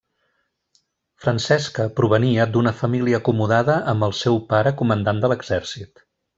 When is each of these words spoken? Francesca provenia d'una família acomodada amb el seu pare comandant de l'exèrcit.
Francesca 1.25 1.85
provenia 1.99 2.47
d'una 2.55 2.73
família 2.79 3.21
acomodada 3.21 3.79
amb 3.95 4.09
el 4.09 4.19
seu 4.25 4.43
pare 4.55 4.73
comandant 4.83 5.25
de 5.27 5.33
l'exèrcit. 5.35 6.07